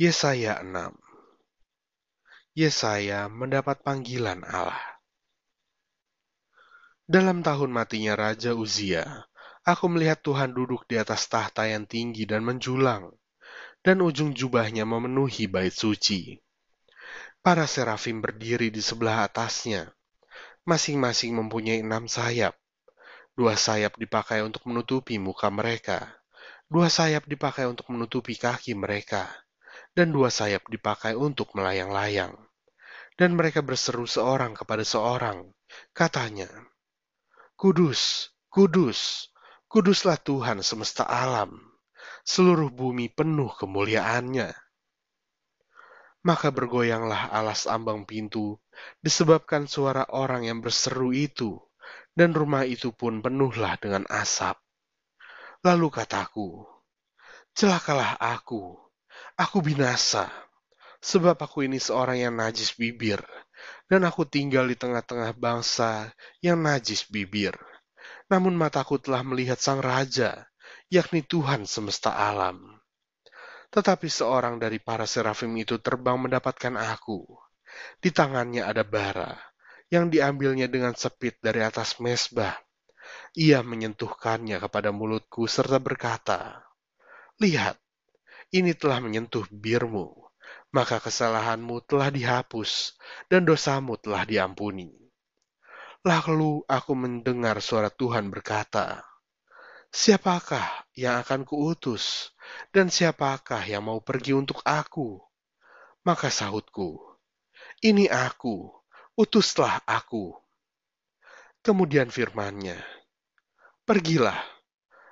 [0.00, 0.96] Yesaya 6
[2.56, 4.80] Yesaya mendapat panggilan Allah.
[7.04, 9.04] Dalam tahun matinya Raja Uzia,
[9.60, 13.12] aku melihat Tuhan duduk di atas tahta yang tinggi dan menjulang,
[13.84, 16.40] dan ujung jubahnya memenuhi bait suci.
[17.44, 19.92] Para serafim berdiri di sebelah atasnya,
[20.64, 22.56] masing-masing mempunyai enam sayap.
[23.36, 26.08] Dua sayap dipakai untuk menutupi muka mereka,
[26.72, 29.28] dua sayap dipakai untuk menutupi kaki mereka,
[30.00, 32.32] dan dua sayap dipakai untuk melayang-layang.
[33.20, 35.44] Dan mereka berseru seorang kepada seorang,
[35.92, 36.48] katanya,
[37.52, 39.28] Kudus, kudus,
[39.68, 41.52] kuduslah Tuhan semesta alam,
[42.24, 44.56] seluruh bumi penuh kemuliaannya.
[46.24, 48.56] Maka bergoyanglah alas ambang pintu,
[49.04, 51.60] disebabkan suara orang yang berseru itu,
[52.16, 54.56] dan rumah itu pun penuhlah dengan asap.
[55.60, 56.64] Lalu kataku,
[57.52, 58.80] celakalah aku,
[59.40, 60.28] Aku binasa,
[61.00, 63.24] sebab aku ini seorang yang najis bibir,
[63.88, 66.12] dan aku tinggal di tengah-tengah bangsa
[66.44, 67.56] yang najis bibir.
[68.28, 70.46] Namun mataku telah melihat Sang Raja,
[70.92, 72.78] yakni Tuhan semesta alam.
[73.70, 77.22] Tetapi seorang dari para serafim itu terbang mendapatkan aku.
[78.02, 79.38] Di tangannya ada bara,
[79.90, 82.54] yang diambilnya dengan sepit dari atas mesbah.
[83.38, 86.66] Ia menyentuhkannya kepada mulutku serta berkata,
[87.38, 87.78] Lihat,
[88.50, 90.10] ini telah menyentuh bibirmu,
[90.74, 92.98] maka kesalahanmu telah dihapus
[93.30, 94.90] dan dosamu telah diampuni.
[96.02, 99.04] Lalu aku mendengar suara Tuhan berkata,
[99.90, 102.30] Siapakah yang akan kuutus,
[102.70, 105.18] dan siapakah yang mau pergi untuk aku?
[106.06, 106.96] Maka sahutku,
[107.82, 108.70] Ini aku,
[109.18, 110.32] utuslah aku.
[111.60, 112.78] Kemudian firmannya,
[113.82, 114.40] Pergilah,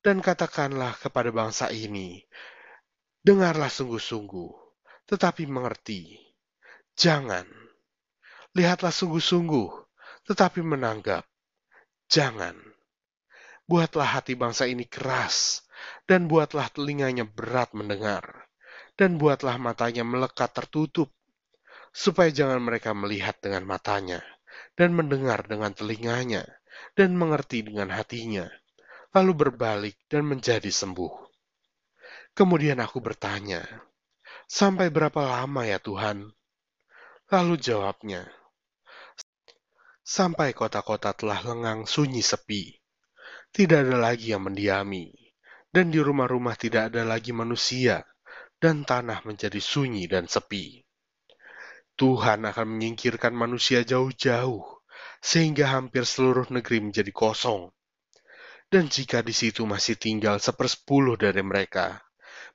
[0.00, 2.24] dan katakanlah kepada bangsa ini,
[3.20, 4.50] Dengarlah sungguh-sungguh,
[5.04, 6.16] tetapi mengerti.
[6.96, 7.44] Jangan.
[8.56, 9.68] Lihatlah sungguh-sungguh,
[10.24, 11.28] tetapi menanggap.
[12.08, 12.56] Jangan.
[13.68, 15.68] Buatlah hati bangsa ini keras,
[16.08, 18.24] dan buatlah telinganya berat mendengar,
[18.96, 21.12] dan buatlah matanya melekat tertutup,
[21.94, 24.24] supaya jangan mereka melihat dengan matanya,
[24.74, 26.42] dan mendengar dengan telinganya,
[26.98, 28.50] dan mengerti dengan hatinya,
[29.14, 31.29] lalu berbalik dan menjadi sembuh.
[32.30, 33.60] Kemudian aku bertanya,
[34.46, 36.30] "Sampai berapa lama ya Tuhan?"
[37.30, 38.26] Lalu jawabnya,
[40.02, 42.74] "Sampai kota-kota telah lengang sunyi sepi,
[43.54, 45.10] tidak ada lagi yang mendiami,
[45.70, 48.02] dan di rumah-rumah tidak ada lagi manusia,
[48.58, 50.82] dan tanah menjadi sunyi dan sepi."
[52.00, 54.64] Tuhan akan menyingkirkan manusia jauh-jauh,
[55.20, 57.68] sehingga hampir seluruh negeri menjadi kosong.
[58.72, 62.00] Dan jika di situ masih tinggal sepersepuluh dari mereka,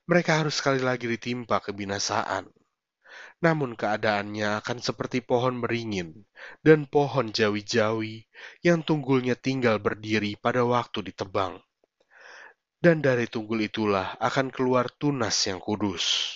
[0.06, 2.46] mereka harus sekali lagi ditimpa kebinasaan.
[3.42, 6.24] Namun keadaannya akan seperti pohon beringin
[6.64, 8.24] dan pohon jawi-jawi
[8.64, 11.60] yang tunggulnya tinggal berdiri pada waktu ditebang.
[12.80, 16.32] Dan dari tunggul itulah akan keluar tunas yang kudus.